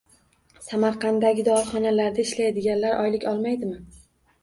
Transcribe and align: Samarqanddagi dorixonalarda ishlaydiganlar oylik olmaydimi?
Samarqanddagi 0.67 1.45
dorixonalarda 1.49 2.27
ishlaydiganlar 2.27 3.01
oylik 3.07 3.31
olmaydimi? 3.37 3.83